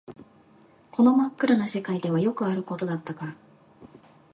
[0.89, 3.35] この真っ暗な世界ではよくあることだったから